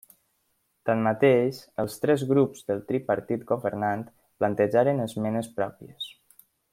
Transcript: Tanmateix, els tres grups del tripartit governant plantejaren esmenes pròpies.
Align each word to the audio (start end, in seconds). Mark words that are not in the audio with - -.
Tanmateix, 0.89 1.59
els 1.83 1.97
tres 2.05 2.23
grups 2.33 2.65
del 2.71 2.81
tripartit 2.89 3.45
governant 3.55 4.03
plantejaren 4.43 5.07
esmenes 5.09 5.55
pròpies. 5.61 6.09